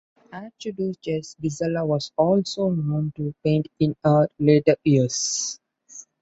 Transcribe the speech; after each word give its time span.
Archduchess 0.33 1.35
Gisela 1.39 1.85
was 1.85 2.11
also 2.17 2.71
known 2.71 3.13
to 3.15 3.35
paint 3.43 3.67
in 3.79 3.95
her 4.03 4.27
later 4.39 4.75
years. 4.83 5.59